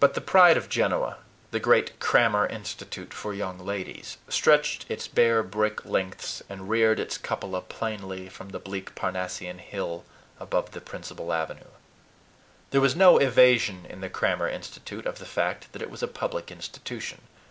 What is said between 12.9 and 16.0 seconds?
no evasion in the Crammer Institute of the fact that it